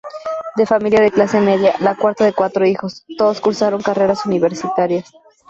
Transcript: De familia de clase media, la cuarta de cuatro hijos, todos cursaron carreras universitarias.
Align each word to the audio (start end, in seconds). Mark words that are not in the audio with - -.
De 0.55 0.65
familia 0.65 0.99
de 0.99 1.11
clase 1.11 1.39
media, 1.41 1.75
la 1.79 1.93
cuarta 1.95 2.25
de 2.25 2.33
cuatro 2.33 2.65
hijos, 2.65 3.05
todos 3.19 3.39
cursaron 3.39 3.83
carreras 3.83 4.25
universitarias. 4.25 5.11